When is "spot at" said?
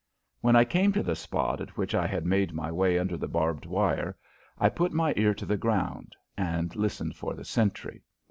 1.15-1.77